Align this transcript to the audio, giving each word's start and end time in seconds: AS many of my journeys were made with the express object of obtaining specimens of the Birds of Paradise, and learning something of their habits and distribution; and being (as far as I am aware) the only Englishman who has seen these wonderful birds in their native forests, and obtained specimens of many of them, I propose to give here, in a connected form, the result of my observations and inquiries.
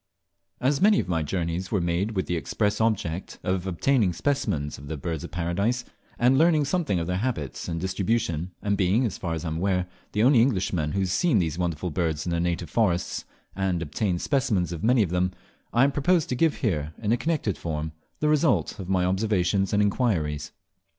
AS 0.59 0.81
many 0.81 0.99
of 0.99 1.07
my 1.07 1.21
journeys 1.21 1.71
were 1.71 1.79
made 1.79 2.15
with 2.15 2.25
the 2.25 2.35
express 2.35 2.81
object 2.81 3.37
of 3.43 3.67
obtaining 3.67 4.13
specimens 4.13 4.79
of 4.79 4.87
the 4.87 4.97
Birds 4.97 5.23
of 5.23 5.29
Paradise, 5.29 5.85
and 6.17 6.39
learning 6.39 6.65
something 6.65 6.97
of 6.97 7.05
their 7.05 7.17
habits 7.19 7.67
and 7.67 7.79
distribution; 7.79 8.49
and 8.63 8.75
being 8.75 9.05
(as 9.05 9.19
far 9.19 9.35
as 9.35 9.45
I 9.45 9.49
am 9.49 9.57
aware) 9.57 9.85
the 10.13 10.23
only 10.23 10.41
Englishman 10.41 10.93
who 10.93 11.01
has 11.01 11.11
seen 11.11 11.37
these 11.37 11.59
wonderful 11.59 11.91
birds 11.91 12.25
in 12.25 12.31
their 12.31 12.39
native 12.39 12.71
forests, 12.71 13.25
and 13.55 13.79
obtained 13.79 14.23
specimens 14.23 14.71
of 14.71 14.83
many 14.83 15.03
of 15.03 15.11
them, 15.11 15.33
I 15.71 15.85
propose 15.85 16.25
to 16.25 16.35
give 16.35 16.55
here, 16.55 16.93
in 16.97 17.11
a 17.11 17.15
connected 17.17 17.55
form, 17.55 17.91
the 18.21 18.27
result 18.27 18.79
of 18.79 18.89
my 18.89 19.05
observations 19.05 19.71
and 19.71 19.83
inquiries. 19.83 20.51